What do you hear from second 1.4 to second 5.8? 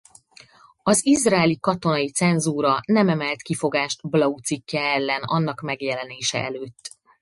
katonai cenzúra nem emelt kifogást Blau cikke ellen annak